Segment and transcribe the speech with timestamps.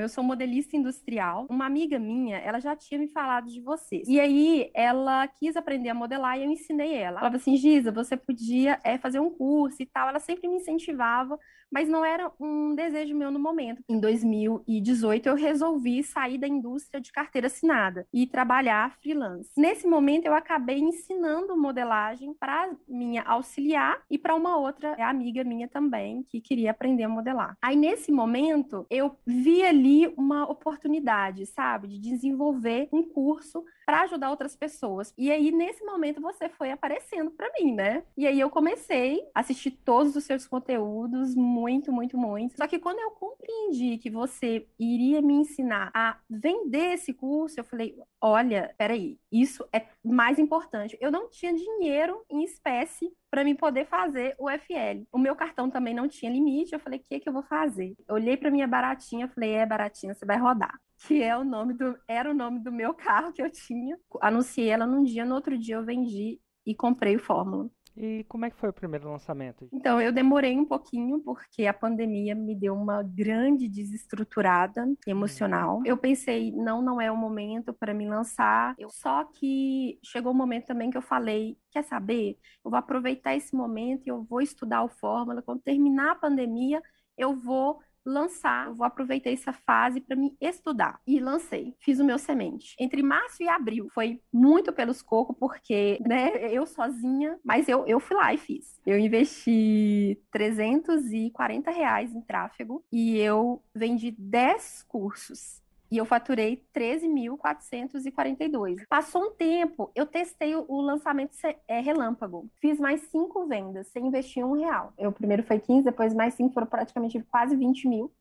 [0.00, 1.48] Eu sou modelista industrial.
[1.50, 4.06] Uma amiga minha, ela já tinha me falado de vocês.
[4.06, 7.08] E aí, ela quis aprender a modelar e eu ensinei ela.
[7.08, 10.08] Ela falava assim, Giza, você podia é, fazer um curso e tal.
[10.08, 11.36] Ela sempre me incentivava,
[11.68, 13.82] mas não era um desejo meu no momento.
[13.88, 19.50] Em 2018, eu resolvi sair da indústria de carteira assinada e trabalhar freelance.
[19.56, 25.66] Nesse momento, eu acabei ensinando modelagem para minha auxiliar e para uma outra amiga minha
[25.66, 27.56] também que queria aprender a modelar.
[27.60, 34.02] Aí, nesse momento, eu vi ali ali uma oportunidade, sabe, de desenvolver um curso para
[34.02, 35.14] ajudar outras pessoas.
[35.16, 38.04] E aí, nesse momento, você foi aparecendo para mim, né?
[38.18, 42.54] E aí eu comecei a assistir todos os seus conteúdos, muito, muito, muito.
[42.58, 47.64] Só que quando eu compreendi que você iria me ensinar a vender esse curso, eu
[47.64, 50.98] falei: olha, peraí, isso é mais importante.
[51.00, 55.06] Eu não tinha dinheiro em espécie para me poder fazer o FL.
[55.10, 56.74] O meu cartão também não tinha limite.
[56.74, 57.96] Eu falei, o que, que eu vou fazer?
[58.06, 60.78] Olhei para minha baratinha, falei, é baratinha, você vai rodar.
[61.06, 63.96] Que é o nome do, era o nome do meu carro que eu tinha.
[64.20, 67.70] Anunciei ela num dia, no outro dia eu vendi e comprei o Fórmula.
[68.00, 69.68] E como é que foi o primeiro lançamento?
[69.72, 75.78] Então, eu demorei um pouquinho porque a pandemia me deu uma grande desestruturada emocional.
[75.78, 75.82] Uhum.
[75.84, 78.76] Eu pensei, não, não é o momento para me lançar.
[78.78, 82.38] Eu, só que chegou um momento também que eu falei, quer saber?
[82.64, 85.42] Eu vou aproveitar esse momento e eu vou estudar o Fórmula.
[85.42, 86.80] Quando terminar a pandemia,
[87.16, 91.00] eu vou lançar, eu vou aproveitar essa fase para me estudar.
[91.06, 92.74] E lancei, fiz o meu semente.
[92.80, 98.00] Entre março e abril foi muito pelos cocos, porque, né, eu sozinha, mas eu, eu
[98.00, 98.80] fui lá e fiz.
[98.86, 108.84] Eu investi 340 reais em tráfego e eu vendi 10 cursos e eu faturei 13.442.
[108.88, 111.32] Passou um tempo, eu testei o lançamento
[111.66, 112.48] é, relâmpago.
[112.60, 114.92] Fiz mais cinco vendas, sem investir um real.
[114.98, 118.12] Eu primeiro foi 15, depois mais cinco, foram praticamente quase 20 mil.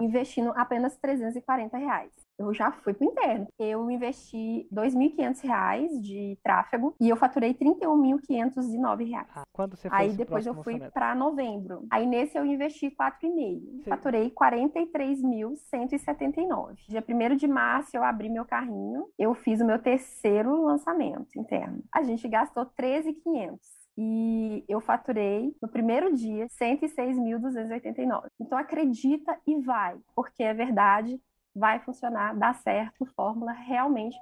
[0.00, 3.46] Investindo apenas 340 reais eu já fui pro interno.
[3.58, 9.26] Eu investi R$ 2.500 de tráfego e eu faturei R$ 31.509.
[9.34, 11.86] Ah, quando você Aí depois eu fui para novembro.
[11.90, 13.84] Aí nesse eu investi R$ 4,5.
[13.84, 16.76] Faturei R$ 43.179.
[16.88, 21.84] Dia 1 de março eu abri meu carrinho, eu fiz o meu terceiro lançamento interno.
[21.94, 23.58] A gente gastou R$ 13.500
[24.02, 28.28] e eu faturei no primeiro dia 106.289.
[28.40, 31.20] Então acredita e vai, porque é verdade,
[31.54, 34.16] vai funcionar, dá certo, fórmula realmente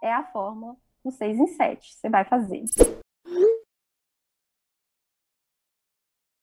[0.00, 1.94] é a fórmula do 6 em 7.
[1.94, 2.62] Você vai fazer.